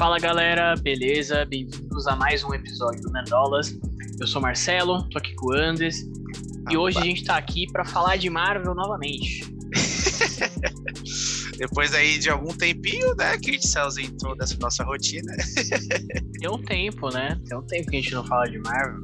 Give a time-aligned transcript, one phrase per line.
[0.00, 1.44] Fala galera, beleza?
[1.44, 3.78] Bem-vindos a mais um episódio do Nerdolas.
[4.18, 6.08] Eu sou Marcelo, tô aqui com o Andes
[6.70, 9.44] e hoje a gente tá aqui para falar de Marvel novamente.
[11.58, 15.34] Depois aí de algum tempinho, né, que a gente se ausentou dessa nossa rotina.
[16.40, 17.38] Tem um tempo, né?
[17.46, 19.02] Tem um tempo que a gente não fala de Marvel.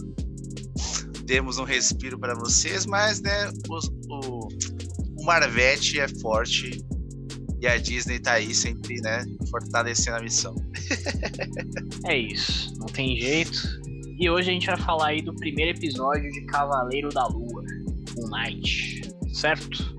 [1.26, 3.78] Demos um respiro para vocês, mas, né, o,
[4.14, 4.48] o,
[5.20, 6.82] o Marvete é forte
[7.60, 10.54] e a Disney tá aí sempre, né, fortalecendo a missão.
[12.06, 13.58] É isso, não tem jeito.
[14.18, 17.62] E hoje a gente vai falar aí do primeiro episódio de Cavaleiro da Lua,
[18.16, 19.02] Moon Knight,
[19.34, 19.94] certo?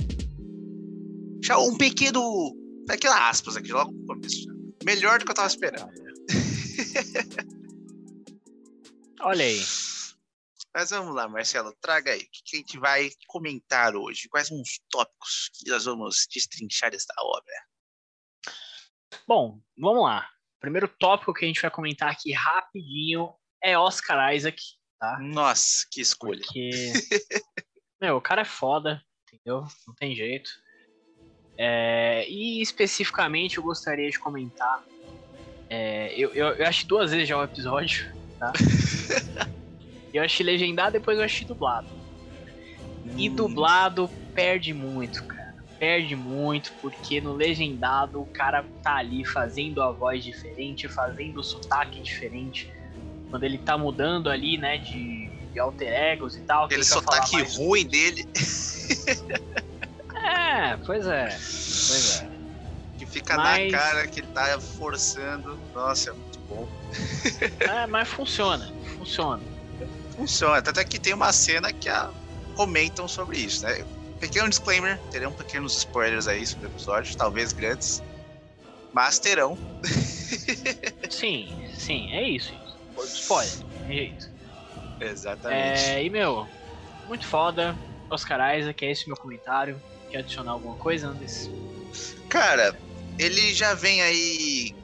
[1.43, 2.55] Já um pequeno,
[2.87, 4.43] pequena aspas aqui, logo no começo.
[4.43, 4.51] já.
[4.85, 5.91] Melhor do que eu tava esperando.
[9.21, 9.61] Olha aí.
[10.73, 12.21] Mas vamos lá, Marcelo, traga aí.
[12.21, 14.29] O que que a gente vai comentar hoje?
[14.29, 17.53] Quais são os tópicos que nós vamos destrinchar esta obra?
[19.27, 20.29] Bom, vamos lá.
[20.59, 24.61] Primeiro tópico que a gente vai comentar aqui rapidinho é Oscar Isaac,
[24.99, 25.17] tá?
[25.19, 26.39] Nossa, que escolha.
[26.39, 26.91] Porque,
[28.01, 29.63] meu, o cara é foda, entendeu?
[29.87, 30.49] Não tem jeito.
[31.59, 34.83] É, e especificamente eu gostaria de comentar.
[35.69, 38.05] é, eu, eu, eu achei duas vezes já o episódio,
[38.39, 38.51] tá?
[40.13, 41.87] eu achei legendado, depois eu achei dublado.
[43.17, 45.36] E Hum, dublado perde muito, cara.
[45.79, 51.43] Perde muito, porque no legendado o cara tá ali fazendo a voz diferente, fazendo o
[51.43, 52.71] sotaque diferente.
[53.29, 56.65] Quando ele tá mudando ali, né, de, de alter egos e tal.
[56.65, 58.25] Aquele sotaque ruim dele,
[60.15, 61.27] É, pois é.
[61.29, 62.29] Pois é.
[62.97, 65.57] que fica Mas- na cara que ele tá forçando.
[65.73, 66.67] Nossa, é muito bom.
[67.59, 68.71] É, mas funciona.
[68.97, 69.43] Funciona.
[70.15, 70.61] Funciona.
[70.61, 72.09] Tanto é que tem uma cena que a...
[72.55, 73.85] comentam sobre isso, né?
[74.19, 78.01] Pequeno disclaimer, terão pequenos spoilers aí sobre o episódio, talvez grandes,
[78.91, 79.57] mas terão.
[81.09, 82.53] Sim, sim, é isso.
[82.53, 83.21] isso.
[83.21, 84.29] Spoiler, tem jeito.
[84.99, 85.79] Exatamente.
[85.79, 86.47] É, e meu,
[87.07, 87.77] muito foda.
[88.09, 89.81] Oscar Isaac, é esse o meu comentário.
[90.09, 91.49] Quer adicionar alguma coisa, Andes?
[92.29, 92.75] Cara,
[93.19, 94.75] ele já vem aí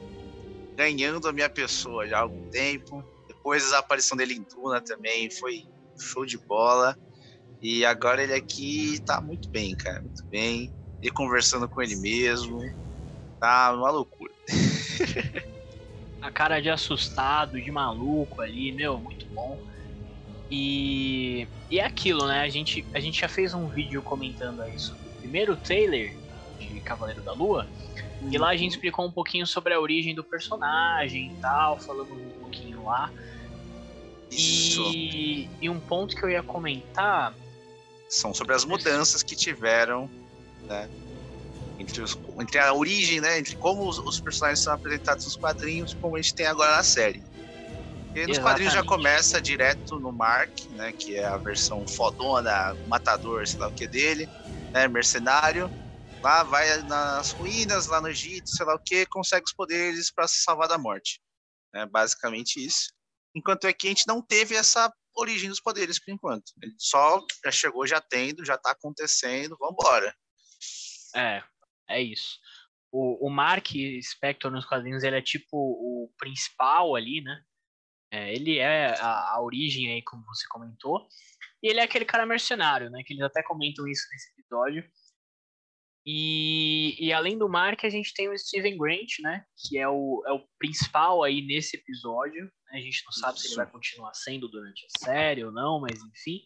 [0.76, 3.04] ganhando a minha pessoa já há algum tempo.
[3.26, 5.64] Depois a aparição dele em Duna também foi
[5.98, 6.96] show de bola.
[7.64, 10.70] E agora ele aqui tá muito bem, cara, muito bem.
[11.00, 12.60] E conversando com ele mesmo.
[13.40, 14.34] Tá uma loucura.
[16.20, 19.58] A cara de assustado, de maluco ali, meu, muito bom.
[20.50, 22.42] E, e é aquilo, né?
[22.42, 26.14] A gente, a gente já fez um vídeo comentando aí sobre o primeiro trailer
[26.58, 27.66] de Cavaleiro da Lua.
[28.30, 32.12] E lá a gente explicou um pouquinho sobre a origem do personagem e tal, falamos
[32.12, 33.10] um pouquinho lá.
[34.30, 34.82] Isso.
[34.94, 37.34] E, e um ponto que eu ia comentar.
[38.14, 40.08] São sobre as mudanças que tiveram,
[40.68, 40.88] né?
[41.78, 43.38] Entre, os- entre a origem, né?
[43.38, 46.76] Entre como os, os personagens são apresentados nos quadrinhos e como a gente tem agora
[46.76, 47.22] na série.
[48.14, 50.92] E nos quadrinhos já começa direto no Mark, né?
[50.96, 54.30] Que é a versão fodona, matador, sei lá o que dele,
[54.72, 54.86] né?
[54.86, 55.68] Mercenário.
[56.22, 60.28] Lá vai nas ruínas, lá no Egito, sei lá o que, consegue os poderes para
[60.28, 61.20] se salvar da morte.
[61.74, 62.92] É basicamente isso.
[63.34, 66.52] Enquanto aqui a gente não teve essa origem dos poderes por enquanto.
[66.62, 70.14] Ele só já chegou já tendo, já tá acontecendo, vambora.
[71.14, 71.42] É,
[71.88, 72.38] é isso.
[72.92, 73.68] O, o Mark
[74.02, 77.42] Spector nos quadrinhos, ele é tipo o principal ali, né?
[78.12, 81.06] É, ele é a, a origem aí, como você comentou.
[81.62, 83.02] E ele é aquele cara mercenário, né?
[83.04, 84.84] Que eles até comentam isso nesse episódio.
[86.06, 89.44] E, e além do Mark, a gente tem o Steven Grant, né?
[89.56, 92.50] Que é o, é o principal aí nesse episódio.
[92.70, 93.56] A gente não sabe se ele Isso.
[93.56, 96.40] vai continuar sendo durante a série ou não, mas enfim.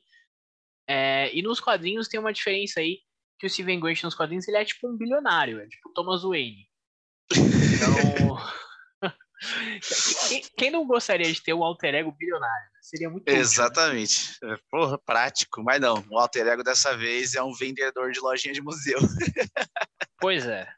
[0.88, 3.00] É, e nos quadrinhos tem uma diferença aí
[3.38, 6.68] que o Steven Grant nos quadrinhos ele é tipo um bilionário, é tipo Thomas Wayne.
[7.78, 8.36] Então.
[10.56, 12.68] Quem, não gostaria de ter um alter ego bilionário?
[12.82, 13.40] Seria muito útil, né?
[13.40, 14.38] Exatamente.
[14.70, 15.62] Porra, prático.
[15.62, 18.98] Mas não, o alter ego dessa vez é um vendedor de lojinha de museu.
[20.20, 20.68] Pois é.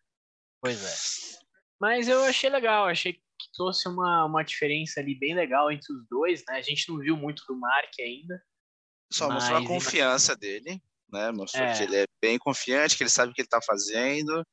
[0.61, 1.39] Pois é.
[1.81, 3.21] Mas eu achei legal, achei que
[3.55, 6.59] trouxe uma, uma diferença ali bem legal entre os dois, né?
[6.59, 8.43] A gente não viu muito do Mark ainda.
[9.11, 10.79] Só mostrou a Mas- confiança dele,
[11.11, 11.33] né?
[11.33, 11.75] Mostrou É.
[11.75, 14.45] que ele é bem confiante, que ele sabe o que ele tá fazendo.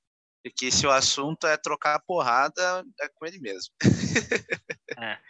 [0.47, 3.73] E que se o assunto é trocar a porrada, é com ele mesmo.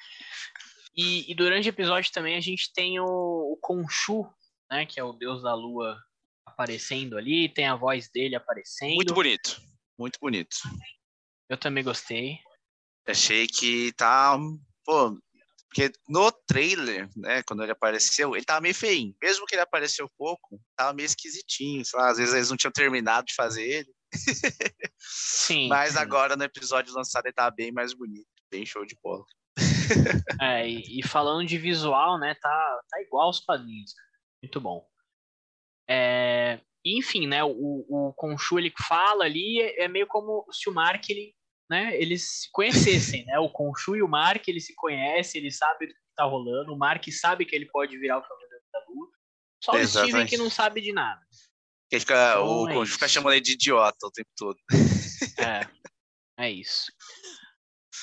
[0.99, 4.27] E, e durante o episódio também a gente tem o, o Khonshu,
[4.67, 4.83] né?
[4.83, 5.95] Que é o deus da lua
[6.43, 8.95] aparecendo ali, tem a voz dele aparecendo.
[8.95, 9.61] Muito bonito.
[9.95, 10.57] Muito bonito.
[11.47, 12.39] Eu também gostei.
[13.07, 14.35] Achei que tá.
[14.83, 15.15] Pô,
[15.67, 19.15] porque no trailer, né, quando ele apareceu, ele tava meio feinho.
[19.21, 21.83] Mesmo que ele apareceu pouco, tava meio esquisitinho.
[21.93, 23.93] Lá, às vezes eles não tinham terminado de fazer ele.
[24.97, 25.67] Sim.
[25.67, 25.99] Mas sim.
[25.99, 28.27] agora no episódio lançado ele tava bem mais bonito.
[28.49, 29.25] Bem show de bola.
[30.41, 33.93] é, e, e, falando de visual, né, tá, tá igual aos quadrinhos.
[34.41, 34.87] Muito bom.
[35.89, 40.73] É, enfim, né, o, o Conchu, ele fala ali, é, é meio como se o
[40.73, 41.33] Mark, ele,
[41.69, 45.85] né, eles se conhecessem, né, o Conchu e o Mark, ele se conhece, ele sabe
[45.85, 49.09] o que tá rolando, o Mark sabe que ele pode virar o Cavaleiro da Lua,
[49.63, 51.21] só o Steven que não sabe de nada.
[51.89, 54.57] Que fica, então, o é Conchu fica chamando ele de idiota o tempo todo.
[55.39, 56.91] É, é isso.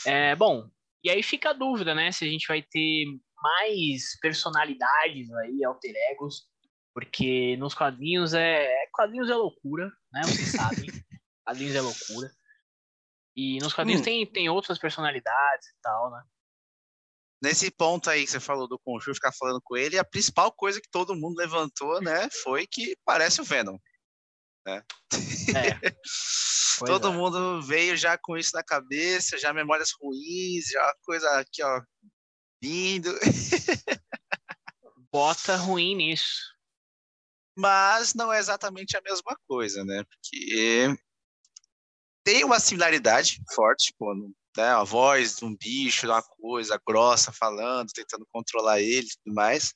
[0.06, 0.68] É, bom,
[1.02, 3.04] e aí fica a dúvida, né, se a gente vai ter
[3.36, 6.46] mais personalidades aí, alter egos,
[6.94, 10.86] porque nos quadrinhos é, é quadrinhos é loucura, né, vocês sabem,
[11.44, 12.30] quadrinhos é loucura.
[13.36, 14.04] E nos quadrinhos hum.
[14.04, 16.22] tem, tem outras personalidades e tal, né?
[17.44, 20.80] Nesse ponto aí que você falou do Conjuro ficar falando com ele, a principal coisa
[20.80, 23.76] que todo mundo levantou, né, foi que parece o Venom.
[24.66, 24.82] Né?
[25.54, 25.90] É.
[26.86, 27.12] Todo é.
[27.12, 31.82] mundo veio já com isso na cabeça, já memórias ruins, já coisa aqui, ó,
[32.62, 33.14] vindo.
[35.12, 36.50] Bota ruim nisso.
[37.54, 40.02] Mas não é exatamente a mesma coisa, né?
[40.04, 40.96] Porque
[42.24, 44.68] tem uma similaridade forte, tipo, né?
[44.68, 49.74] a voz de um bicho, uma coisa grossa falando, tentando controlar ele e tudo mais.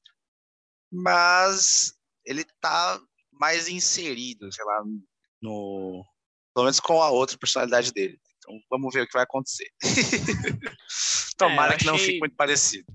[0.92, 1.92] Mas
[2.24, 3.00] ele tá
[3.32, 4.82] mais inserido, sei lá,
[5.42, 6.04] no,
[6.54, 8.18] pelo menos com a outra personalidade dele.
[8.38, 9.70] Então vamos ver o que vai acontecer.
[11.36, 12.86] tomara é, que não fique muito parecido.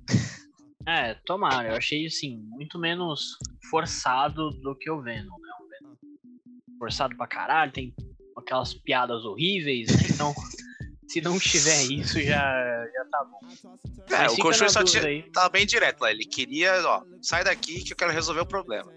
[0.86, 1.69] É, tomara.
[1.69, 3.38] Eu achei assim, muito menos
[3.69, 5.50] forçado do que o Venom, né?
[5.62, 5.95] O Venom
[6.77, 7.94] forçado pra caralho, tem
[8.38, 10.09] aquelas piadas horríveis, né?
[10.13, 10.33] Então,
[11.07, 13.39] se não tiver isso, já, já tá bom.
[14.09, 16.11] É, o Conchu só tinha, tava bem direto lá.
[16.11, 18.91] Ele queria, ó, sai daqui que eu quero resolver o problema.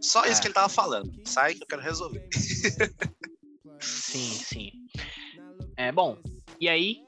[0.00, 0.30] Só é.
[0.30, 1.10] isso que ele tava falando.
[1.24, 2.26] Sai que eu quero resolver.
[3.78, 4.72] Sim, sim.
[5.76, 6.16] É bom.
[6.58, 7.02] E aí,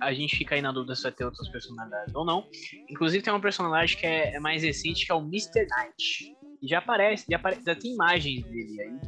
[0.00, 2.48] a gente fica aí na dúvida se vai ter outras personalidades ou não.
[2.88, 5.66] Inclusive tem uma personagem que é, é mais recente, que é o Mr.
[5.66, 6.36] Knight.
[6.62, 7.60] E já aparece, já, apare...
[7.64, 9.00] já tem imagens dele aí.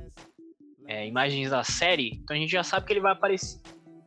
[0.87, 3.61] É, imagens da série, então a gente já sabe que ele vai aparecer.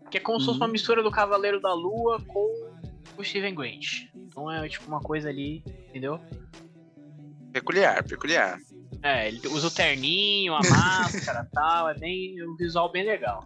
[0.10, 0.40] Que é como uhum.
[0.40, 0.72] se fosse uma uhum.
[0.72, 2.72] mistura do Cavaleiro da Lua com
[3.18, 4.08] o Steven Grant.
[4.16, 6.20] Então é tipo uma coisa ali, entendeu?
[7.52, 8.60] Peculiar, peculiar.
[9.02, 13.46] É, ele usa o terninho, a máscara tal, é bem um visual bem legal.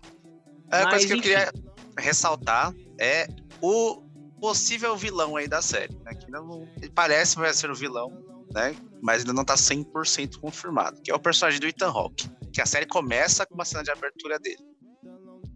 [0.71, 1.17] A Mas, coisa que enfim.
[1.17, 1.53] eu queria
[1.97, 3.27] ressaltar é
[3.61, 4.01] o
[4.39, 5.95] possível vilão aí da série.
[6.03, 6.13] Né?
[6.15, 8.11] Que não, ele parece que vai ser o vilão,
[8.53, 8.75] né?
[9.01, 11.01] Mas ainda não tá 100% confirmado.
[11.01, 12.29] Que é o personagem do Ethan Hawke.
[12.53, 14.63] Que a série começa com uma cena de abertura dele.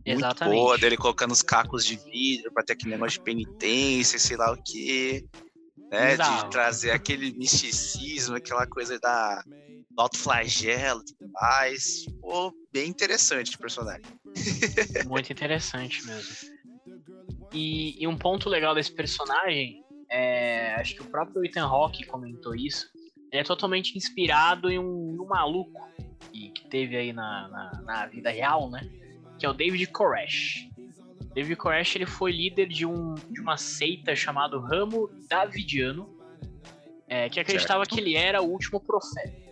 [0.06, 0.56] Exatamente.
[0.56, 4.38] Muito boa, dele colocando os cacos de vidro pra ter aquele negócio de penitência, sei
[4.38, 5.26] lá o quê.
[5.92, 6.18] Né?
[6.18, 9.44] De trazer aquele misticismo, aquela coisa da
[9.98, 12.06] alto flagelo e tudo mais.
[12.20, 14.04] Pô, bem interessante o personagem.
[15.08, 16.54] Muito interessante mesmo.
[17.54, 22.56] E, e, um ponto legal desse personagem, é, acho que o próprio Ethan Hawke comentou
[22.56, 22.90] isso,
[23.32, 25.88] ele é totalmente inspirado em um, um maluco
[26.32, 28.82] que, que, teve aí na, na, na, vida real, né?
[29.38, 30.70] Que é o David Koresh.
[31.34, 36.08] David Koresh ele foi líder de, um, de uma seita chamada Ramo Davidiano,
[37.08, 37.96] é, que acreditava certo.
[37.96, 39.44] que ele era o último profeta.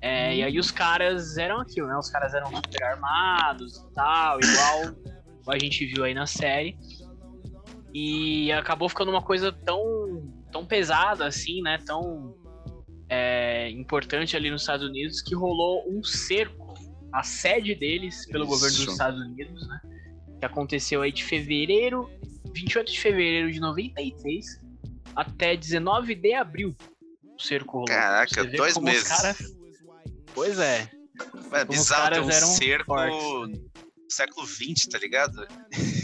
[0.00, 1.96] É, e aí os caras eram aquilo, né?
[1.96, 4.94] Os caras eram super armados e tal, igual
[5.48, 6.76] a gente viu aí na série.
[7.92, 10.22] E acabou ficando uma coisa tão,
[10.52, 11.78] tão pesada assim, né?
[11.84, 12.34] Tão
[13.08, 16.67] é, importante ali nos Estados Unidos que rolou um cerco,
[17.12, 18.52] a sede deles pelo Isso.
[18.52, 19.80] governo dos Estados Unidos, né?
[20.38, 22.10] Que aconteceu aí de fevereiro,
[22.52, 24.60] 28 de fevereiro de 93
[25.14, 26.76] até 19 de abril.
[27.36, 27.86] O cerco rolou.
[27.86, 29.08] Caraca, dois meses.
[30.34, 30.88] Pois é.
[31.52, 33.60] É bizarro ter um cerco fortes.
[34.08, 35.46] século XX, tá ligado?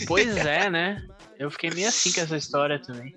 [0.06, 1.06] Pois é, né?
[1.38, 3.14] Eu fiquei meio assim com essa história também.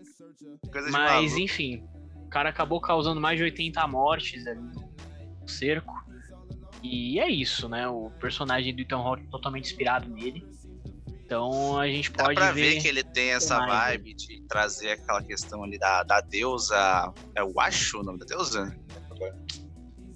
[0.71, 1.83] Coisa Mas, enfim,
[2.15, 5.96] o cara acabou causando mais de 80 mortes ali no cerco.
[6.83, 7.87] E é isso, né?
[7.87, 10.45] O personagem do Ethan Hawke totalmente inspirado nele.
[11.25, 14.91] Então a gente pode Dá pra ver, ver que ele tem essa vibe de trazer
[14.91, 17.13] aquela questão ali da, da deusa.
[17.35, 18.73] É o Acho o nome da deusa?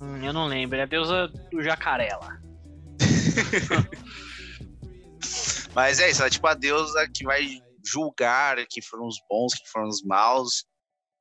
[0.01, 2.39] Hum, eu não lembro, é a deusa do jacaré lá.
[5.75, 7.45] Mas é isso, é tipo a deusa que vai
[7.85, 10.65] julgar que foram os bons, que foram os maus.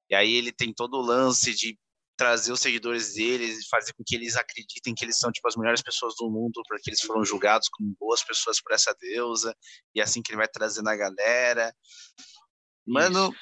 [0.08, 1.78] E aí ele tem todo o lance de
[2.20, 5.56] trazer os seguidores deles e fazer com que eles acreditem que eles são tipo as
[5.56, 9.56] melhores pessoas do mundo, porque eles foram julgados como boas pessoas por essa deusa.
[9.94, 11.74] E é assim que ele vai trazendo a galera.
[12.86, 13.40] Mano, Isso.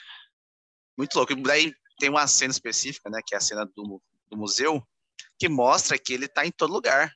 [0.97, 1.35] muito louco.
[1.43, 4.81] Daí tem uma cena específica, né, que é a cena do, do museu,
[5.41, 7.13] que mostra que ele está em todo lugar.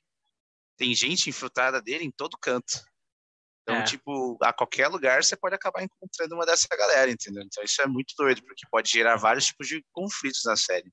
[0.76, 2.83] Tem gente infiltrada dele em todo canto.
[3.62, 3.85] Então, é.
[3.85, 7.45] tipo, a qualquer lugar você pode acabar encontrando uma dessa galera, entendeu?
[7.45, 10.92] Então isso é muito doido, porque pode gerar vários tipos de conflitos na série.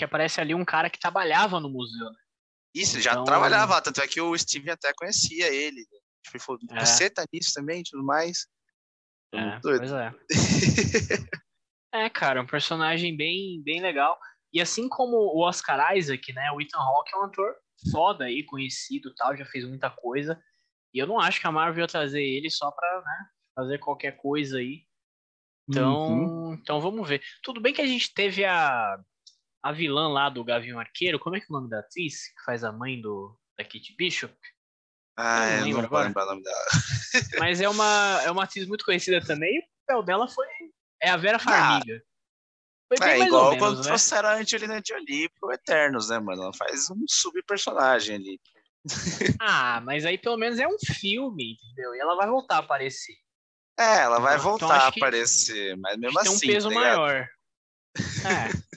[0.00, 2.18] Que aparece ali um cara que trabalhava no museu, né?
[2.74, 3.24] Isso, ele já então...
[3.24, 5.84] trabalhava, tanto é que o Steven até conhecia ele.
[6.24, 6.80] Tipo, ele falou, é.
[6.86, 8.46] você tá nisso também e tudo mais.
[9.34, 9.80] É, doido.
[9.80, 10.14] pois é.
[12.06, 14.18] é, cara, um personagem bem, bem legal.
[14.50, 16.50] E assim como o Oscar Isaac, né?
[16.52, 17.54] O Ethan Hawke é um ator
[17.92, 20.42] foda aí, conhecido tal, já fez muita coisa.
[20.94, 24.16] E eu não acho que a Marvel ia trazer ele só pra né, fazer qualquer
[24.16, 24.86] coisa aí.
[25.68, 26.54] Então, uhum.
[26.54, 27.22] então vamos ver.
[27.42, 28.98] Tudo bem que a gente teve a,
[29.62, 31.18] a vilã lá do Gavião Arqueiro.
[31.18, 33.94] Como é que é o nome da atriz que faz a mãe do, da Kate
[33.96, 34.34] Bishop?
[35.16, 36.64] Ah, eu não, lembro não vou lembrar o nome dela.
[37.38, 39.56] Mas é uma, é uma atriz muito conhecida também.
[39.56, 40.46] E o papel dela foi.
[41.02, 41.96] É a Vera Farmiga.
[41.96, 42.10] Ah,
[42.88, 43.82] foi bem é igual menos, quando né?
[43.84, 46.42] trouxeram a Angelina Jolie pro Eternos, né, mano?
[46.42, 48.40] Ela faz um sub-personagem ali.
[49.40, 51.94] ah, mas aí pelo menos é um filme, entendeu?
[51.94, 53.14] E ela vai voltar a aparecer.
[53.78, 56.38] É, ela vai então, voltar então, a aparecer, mas mesmo assim.
[56.38, 57.28] Tem um peso tá maior.
[58.26, 58.69] É.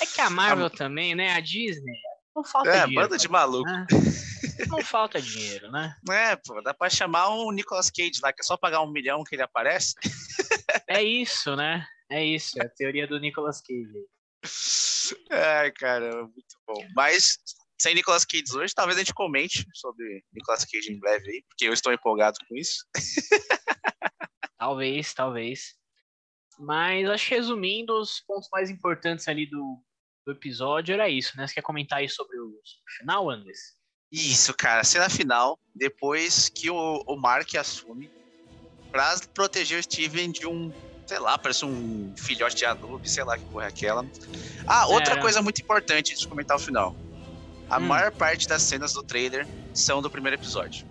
[0.00, 0.70] é que a Marvel a...
[0.70, 1.32] também, né?
[1.32, 1.96] A Disney,
[2.34, 2.92] não falta é, dinheiro.
[2.92, 3.70] É, banda de maluco.
[3.70, 3.86] Né?
[4.68, 5.96] Não falta dinheiro, né?
[6.10, 9.24] É, pô, dá pra chamar um Nicolas Cage lá, que é só pagar um milhão
[9.24, 9.94] que ele aparece.
[10.86, 11.86] É isso, né?
[12.10, 14.06] É isso, é a teoria do Nicolas Cage.
[15.30, 16.86] Ai, cara, muito bom.
[16.94, 17.38] Mas
[17.80, 21.66] sem Nicolas Cage hoje, talvez a gente comente sobre Nicolas Cage em breve aí, porque
[21.66, 22.84] eu estou empolgado com isso.
[24.58, 25.74] talvez, talvez.
[26.60, 29.82] Mas acho que resumindo, os pontos mais importantes ali do,
[30.26, 31.46] do episódio era isso, né?
[31.46, 33.58] Você quer comentar aí sobre o, sobre o final, Andres?
[34.12, 34.84] Isso, cara.
[34.84, 38.10] Cena final, depois que o, o Mark assume
[38.90, 40.70] pra proteger o Steven de um,
[41.06, 44.04] sei lá, parece um filhote de Anubis, sei lá que porra é aquela.
[44.66, 45.20] Ah, outra é.
[45.20, 46.94] coisa muito importante de comentar o final.
[47.70, 47.80] A hum.
[47.80, 50.86] maior parte das cenas do trailer são do primeiro episódio.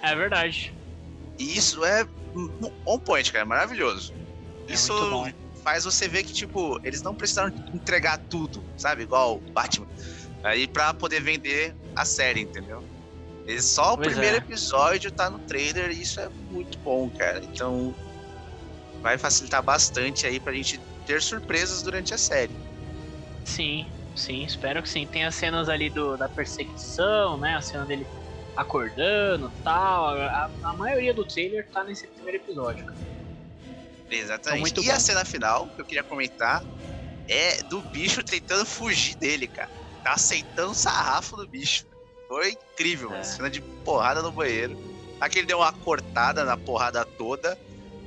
[0.00, 0.72] É verdade.
[1.38, 2.08] E isso é
[2.86, 4.21] on point, cara, maravilhoso.
[4.68, 4.92] É isso
[5.62, 9.04] faz você ver que, tipo, eles não precisaram entregar tudo, sabe?
[9.04, 9.86] Igual Batman.
[10.42, 12.82] Aí pra poder vender a série, entendeu?
[13.46, 14.38] Eles, só o pois primeiro é.
[14.38, 17.40] episódio tá no trailer e isso é muito bom, cara.
[17.44, 17.94] Então
[19.00, 22.54] vai facilitar bastante aí pra gente ter surpresas durante a série.
[23.44, 25.06] Sim, Sim, espero que sim.
[25.06, 27.54] Tem as cenas ali do, da perseguição, né?
[27.54, 28.06] A cena dele
[28.56, 30.08] acordando tal.
[30.08, 33.11] A, a maioria do trailer tá nesse primeiro episódio, cara.
[34.16, 34.80] Exatamente.
[34.80, 34.92] E bom.
[34.92, 36.62] a cena final, que eu queria comentar,
[37.28, 39.70] é do bicho tentando fugir dele, cara.
[40.02, 41.86] Tá aceitando o sarrafo do bicho.
[42.28, 43.22] Foi incrível, é.
[43.22, 44.76] cena de porrada no banheiro.
[45.20, 47.56] Aqui ele deu uma cortada na porrada toda.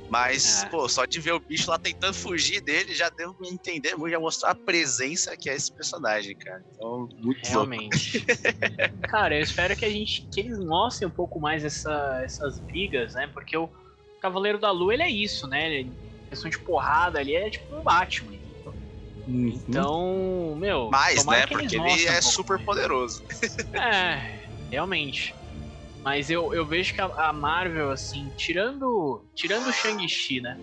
[0.08, 0.68] Mas, é.
[0.68, 4.20] pô, só de ver o bicho lá tentando fugir dele já deu pra entender, já
[4.20, 6.64] mostrar a presença que é esse personagem, cara.
[6.74, 8.24] Então, muito Realmente.
[9.08, 13.14] cara, eu espero que a gente que eles mostrem um pouco mais essa, essas brigas,
[13.14, 13.26] né?
[13.32, 13.68] Porque o
[14.26, 15.72] Cavaleiro da Lua, ele é isso, né?
[15.72, 15.92] Ele,
[16.28, 18.32] questão de porrada ali é tipo um Batman.
[19.26, 19.48] Uhum.
[19.68, 20.90] Então, meu.
[20.90, 21.46] Mais, né?
[21.46, 23.24] Porque ele é um super poderoso.
[23.72, 24.40] é,
[24.70, 25.34] realmente.
[26.02, 30.58] Mas eu, eu vejo que a, a Marvel, assim, tirando, tirando o Shang-Chi, né?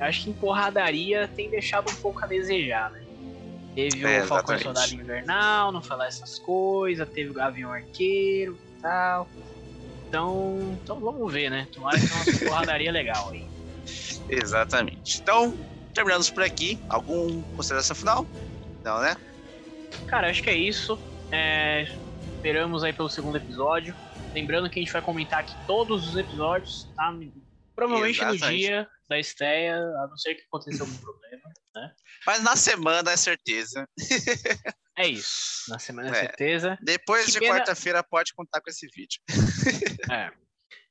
[0.00, 3.04] Eu acho que em porradaria tem deixado um pouco a desejar, né?
[3.76, 8.80] Teve é, o Falcão Soldado Invernal, não falar essas coisas, teve o Gavião Arqueiro e
[8.80, 9.28] tal.
[10.14, 11.66] Então, então vamos ver, né?
[11.72, 13.44] Tomara que tenha uma porradaria legal aí.
[14.30, 15.20] Exatamente.
[15.20, 15.52] Então,
[15.92, 16.78] terminamos por aqui.
[16.88, 18.24] Algum consideração final?
[18.84, 19.16] Não, né?
[20.06, 20.96] Cara, acho que é isso.
[21.32, 21.88] É,
[22.36, 23.92] esperamos aí pelo segundo episódio.
[24.32, 27.12] Lembrando que a gente vai comentar aqui todos os episódios, tá?
[27.74, 28.44] Provavelmente Exatamente.
[28.44, 31.42] no dia da estreia, a não ser que aconteça algum problema,
[31.74, 31.92] né?
[32.24, 33.88] Mas na semana é certeza.
[34.96, 35.68] É isso.
[35.68, 36.78] Na semana é, certeza.
[36.82, 37.54] Depois que de pena...
[37.54, 39.20] quarta-feira pode contar com esse vídeo.
[40.12, 40.30] É.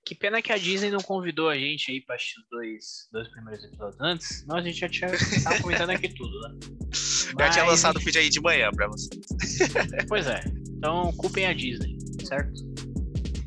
[0.06, 3.28] Que pena que a Disney não convidou a gente aí para assistir os dois, dois
[3.30, 4.46] primeiros episódios antes.
[4.48, 5.12] Nós a gente já tinha
[5.44, 6.60] tava comentando aqui tudo, né?
[6.90, 7.46] Mas...
[7.46, 9.26] Já tinha lançado o vídeo aí de manhã para vocês.
[10.10, 10.44] Pois é.
[10.78, 11.96] Então culpem a Disney,
[12.26, 12.52] certo?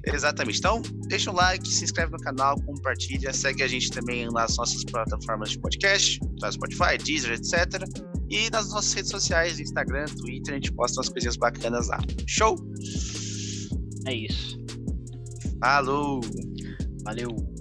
[0.06, 0.58] Exatamente.
[0.58, 4.84] Então, deixa um like, se inscreve no canal, compartilha, segue a gente também nas nossas
[4.84, 7.82] plataformas de podcast, no Spotify, Deezer, etc.
[8.28, 11.99] E nas nossas redes sociais, Instagram, Twitter, a gente posta umas coisinhas bacanas lá.
[12.26, 12.56] Show?
[14.06, 14.59] É isso.
[15.61, 16.21] Falou!
[17.04, 17.55] Valeu!